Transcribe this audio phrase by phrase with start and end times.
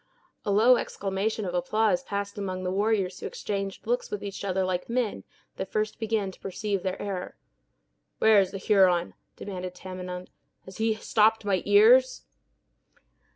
[0.43, 4.63] A low exclamation of applause passed among the warriors who exchanged looks with each other
[4.63, 5.23] like men
[5.57, 7.37] that first began to perceive their error.
[8.17, 10.31] "Where is the Huron?" demanded Tamenund.
[10.65, 12.23] "Has he stopped my ears?"